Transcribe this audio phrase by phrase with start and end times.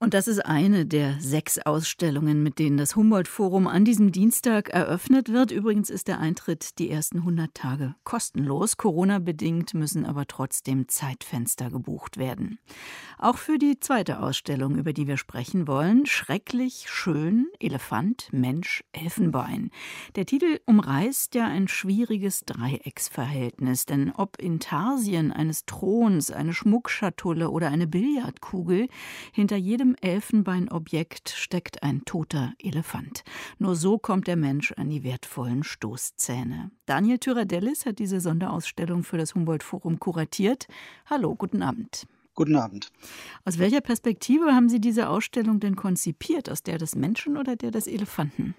[0.00, 5.32] und das ist eine der sechs Ausstellungen, mit denen das Humboldt-Forum an diesem Dienstag eröffnet
[5.32, 5.50] wird.
[5.50, 8.76] Übrigens ist der Eintritt die ersten 100 Tage kostenlos.
[8.76, 12.58] Corona-bedingt müssen aber trotzdem Zeitfenster gebucht werden.
[13.18, 19.70] Auch für die zweite Ausstellung, über die wir sprechen wollen, Schrecklich schön, Elefant, Mensch, Elfenbein.
[20.16, 27.68] Der Titel umreißt ja ein schwieriges Dreiecksverhältnis, denn ob Intarsien eines Throns, eine Schmuckschatulle oder
[27.68, 28.88] eine Billardkugel,
[29.32, 33.24] hinter jedem Elfenbeinobjekt steckt ein toter Elefant.
[33.58, 36.70] Nur so kommt der Mensch an die wertvollen Stoßzähne.
[36.86, 40.66] Daniel Tyradellis hat diese Sonderausstellung für das Humboldt-Forum kuratiert.
[41.06, 42.06] Hallo, guten Abend.
[42.34, 42.90] Guten Abend.
[43.44, 46.50] Aus welcher Perspektive haben Sie diese Ausstellung denn konzipiert?
[46.50, 48.54] Aus der des Menschen oder der des Elefanten?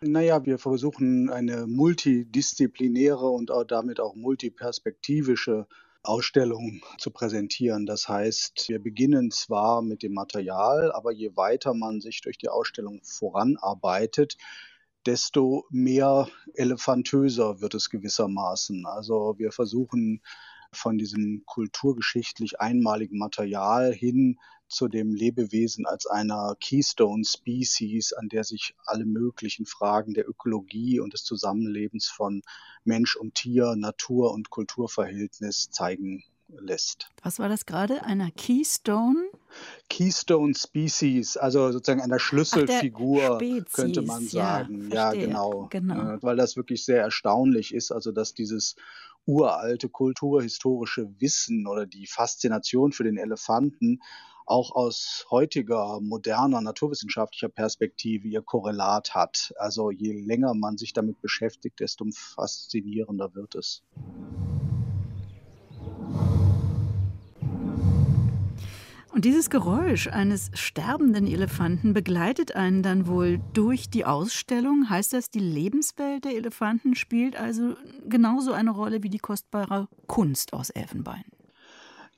[0.00, 5.66] Naja, wir versuchen eine multidisziplinäre und auch damit auch multiperspektivische
[6.02, 7.86] Ausstellung zu präsentieren.
[7.86, 12.48] Das heißt, wir beginnen zwar mit dem Material, aber je weiter man sich durch die
[12.48, 14.36] Ausstellung voranarbeitet,
[15.06, 18.86] desto mehr elefantöser wird es gewissermaßen.
[18.86, 20.22] Also wir versuchen
[20.72, 28.44] von diesem kulturgeschichtlich einmaligen Material hin zu dem Lebewesen als einer Keystone Species, an der
[28.44, 32.42] sich alle möglichen Fragen der Ökologie und des Zusammenlebens von
[32.84, 36.22] Mensch und Tier, Natur und Kulturverhältnis zeigen
[36.58, 37.08] lässt.
[37.22, 38.04] Was war das gerade?
[38.04, 39.30] Einer Keystone?
[39.88, 44.90] Keystone Species, also sozusagen einer Schlüsselfigur, Spezies, könnte man sagen.
[44.90, 45.66] Ja, ja genau.
[45.70, 46.18] genau.
[46.20, 48.76] Weil das wirklich sehr erstaunlich ist, also dass dieses
[49.30, 54.00] uralte kulturhistorische Wissen oder die Faszination für den Elefanten
[54.44, 59.54] auch aus heutiger moderner naturwissenschaftlicher Perspektive ihr Korrelat hat.
[59.56, 63.84] Also je länger man sich damit beschäftigt, desto faszinierender wird es.
[69.12, 74.88] Und dieses Geräusch eines sterbenden Elefanten begleitet einen dann wohl durch die Ausstellung.
[74.88, 77.74] Heißt das, die Lebenswelt der Elefanten spielt also
[78.08, 81.24] genauso eine Rolle wie die kostbare Kunst aus Elfenbein?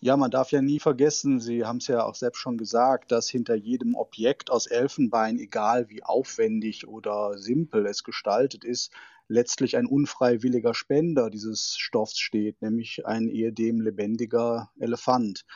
[0.00, 3.30] Ja, man darf ja nie vergessen, Sie haben es ja auch selbst schon gesagt, dass
[3.30, 8.92] hinter jedem Objekt aus Elfenbein, egal wie aufwendig oder simpel es gestaltet ist,
[9.28, 15.46] letztlich ein unfreiwilliger Spender dieses Stoffs steht, nämlich ein ehedem lebendiger Elefant.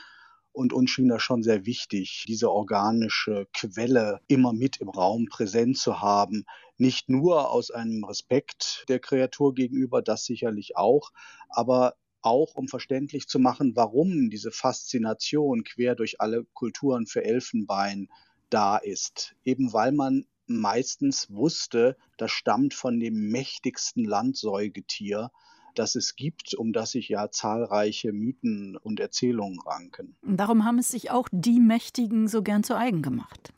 [0.57, 5.77] Und uns schien das schon sehr wichtig, diese organische Quelle immer mit im Raum präsent
[5.77, 6.47] zu haben.
[6.79, 11.13] Nicht nur aus einem Respekt der Kreatur gegenüber, das sicherlich auch,
[11.51, 18.09] aber auch um verständlich zu machen, warum diese Faszination quer durch alle Kulturen für Elfenbein
[18.49, 19.37] da ist.
[19.45, 25.31] Eben weil man meistens wusste, das stammt von dem mächtigsten Landsäugetier,
[25.79, 30.17] das es gibt, um das sich ja zahlreiche Mythen und Erzählungen ranken.
[30.23, 33.53] Darum haben es sich auch die Mächtigen so gern zu eigen gemacht.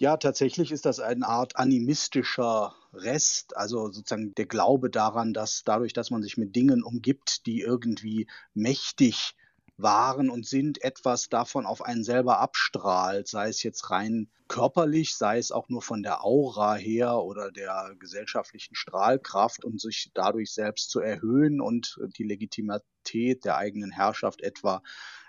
[0.00, 5.92] Ja, tatsächlich ist das eine Art animistischer Rest, also sozusagen der Glaube daran, dass dadurch,
[5.92, 9.34] dass man sich mit Dingen umgibt, die irgendwie mächtig
[9.78, 15.38] waren und sind, etwas davon auf einen selber abstrahlt, sei es jetzt rein körperlich, sei
[15.38, 20.90] es auch nur von der Aura her oder der gesellschaftlichen Strahlkraft und sich dadurch selbst
[20.90, 24.82] zu erhöhen und die Legitimität der eigenen Herrschaft etwa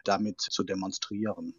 [0.04, 1.54] damit zu demonstrieren.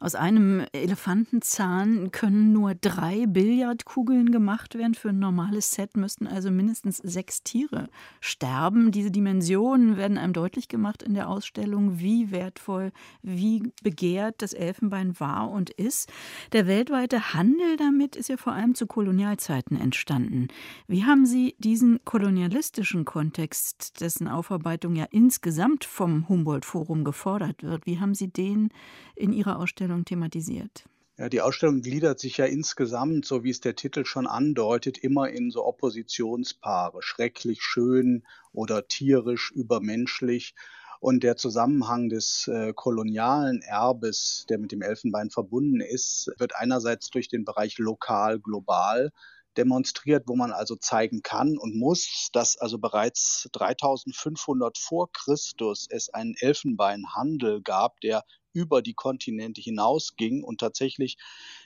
[0.00, 4.94] Aus einem Elefantenzahn können nur drei Billardkugeln gemacht werden.
[4.94, 7.88] Für ein normales Set müssten also mindestens sechs Tiere
[8.20, 8.90] sterben.
[8.90, 12.92] Diese Dimensionen werden einem deutlich gemacht in der Ausstellung, wie wertvoll,
[13.22, 16.10] wie begehrt das Elfenbein war und ist.
[16.52, 20.48] Der weltweite Handel damit ist ja vor allem zu Kolonialzeiten entstanden.
[20.86, 27.85] Wie haben Sie diesen kolonialistischen Kontext, dessen Aufarbeitung ja insgesamt vom Humboldt-Forum gefordert wird, wird.
[27.86, 28.70] Wie haben Sie den
[29.14, 30.84] in Ihrer Ausstellung thematisiert?
[31.18, 35.30] Ja, die Ausstellung gliedert sich ja insgesamt, so wie es der Titel schon andeutet, immer
[35.30, 40.54] in so Oppositionspaare, schrecklich schön oder tierisch übermenschlich.
[40.98, 47.10] Und der Zusammenhang des äh, kolonialen Erbes, der mit dem Elfenbein verbunden ist, wird einerseits
[47.10, 49.12] durch den Bereich lokal, global
[49.56, 56.08] demonstriert, wo man also zeigen kann und muss, dass also bereits 3500 vor Christus es
[56.08, 61.18] einen Elfenbeinhandel gab, der über die Kontinente hinausging und tatsächlich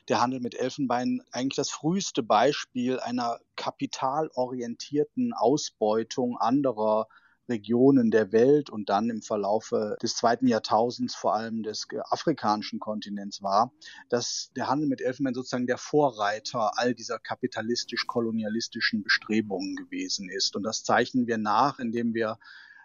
[0.08, 7.06] der Handel mit Elfenbein eigentlich das früheste Beispiel einer kapitalorientierten Ausbeutung anderer
[7.48, 13.42] Regionen der Welt und dann im Verlaufe des zweiten Jahrtausends vor allem des afrikanischen Kontinents
[13.42, 13.72] war,
[14.08, 20.56] dass der Handel mit Elfenbein sozusagen der Vorreiter all dieser kapitalistisch-kolonialistischen Bestrebungen gewesen ist.
[20.56, 22.38] Und das zeichnen wir nach, indem wir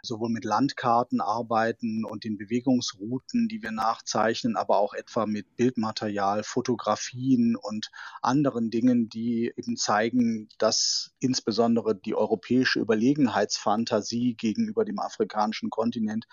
[0.06, 6.44] sowohl mit Landkarten arbeiten und den Bewegungsrouten, die wir nachzeichnen, aber auch etwa mit Bildmaterial,
[6.44, 7.92] Fotografien und
[8.22, 16.26] anderen Dingen, die eben zeigen, dass insbesondere die europäische Überlegenheitsfantasie gegenüber dem afrikanischen Kontinent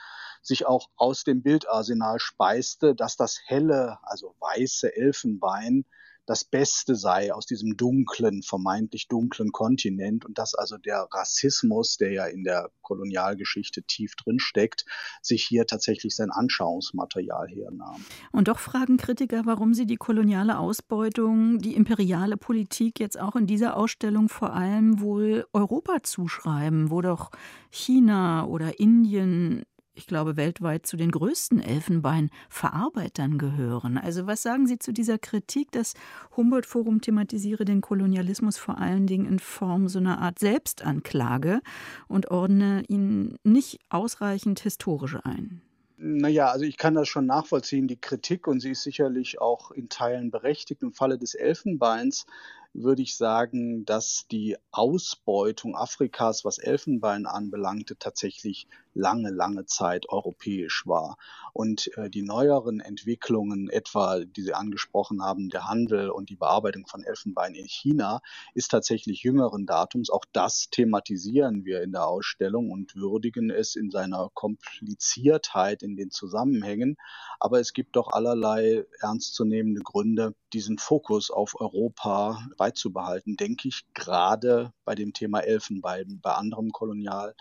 [0.43, 5.85] sich auch aus dem Bildarsenal speiste, dass das helle, also weiße Elfenbein
[6.27, 12.13] das Beste sei aus diesem dunklen, vermeintlich dunklen Kontinent und dass also der Rassismus, der
[12.13, 14.85] ja in der Kolonialgeschichte tief drin steckt,
[15.21, 18.05] sich hier tatsächlich sein Anschauungsmaterial hernahm.
[18.31, 23.47] Und doch fragen Kritiker, warum sie die koloniale Ausbeutung, die imperiale Politik jetzt auch in
[23.47, 27.31] dieser Ausstellung vor allem wohl Europa zuschreiben, wo doch
[27.71, 33.99] China oder Indien ich glaube, weltweit zu den größten Elfenbeinverarbeitern gehören.
[33.99, 35.95] Also was sagen Sie zu dieser Kritik, dass
[36.37, 41.61] Humboldt-Forum thematisiere den Kolonialismus vor allen Dingen in Form so einer Art Selbstanklage
[42.09, 45.61] und ordne ihn nicht ausreichend historisch ein?
[46.05, 49.89] Naja, also ich kann das schon nachvollziehen, die Kritik, und sie ist sicherlich auch in
[49.89, 50.83] Teilen berechtigt.
[50.83, 52.27] Im Falle des Elfenbeins
[52.75, 60.87] würde ich sagen, dass die Ausbeutung Afrikas, was Elfenbein anbelangte, tatsächlich lange, lange Zeit europäisch
[60.87, 61.17] war.
[61.53, 66.87] Und äh, die neueren Entwicklungen, etwa die Sie angesprochen haben, der Handel und die Bearbeitung
[66.87, 68.21] von Elfenbein in China,
[68.55, 70.11] ist tatsächlich jüngeren Datums.
[70.11, 76.11] Auch das thematisieren wir in der Ausstellung und würdigen es in seiner Kompliziertheit in den
[76.11, 76.97] Zusammenhängen.
[77.39, 84.73] Aber es gibt doch allerlei ernstzunehmende Gründe, diesen Fokus auf Europa beizubehalten, denke ich, gerade
[84.85, 86.21] bei dem Thema Elfenbein.
[86.23, 87.35] Bei anderem kolonialen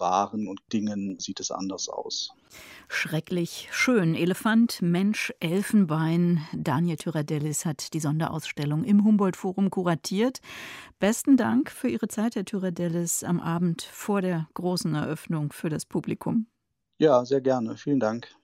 [0.00, 2.32] Waren und Dingen sieht es anders aus.
[2.88, 4.16] Schrecklich schön.
[4.16, 6.44] Elefant, Mensch, Elfenbein.
[6.52, 10.40] Daniel Tyradellis hat die Sonderausstellung im Humboldt-Forum kuratiert.
[10.98, 15.86] Besten Dank für Ihre Zeit, Herr Tyradellis, am Abend vor der großen Eröffnung für das
[15.86, 16.48] Publikum.
[16.98, 17.76] Ja, sehr gerne.
[17.76, 18.34] Vielen Dank.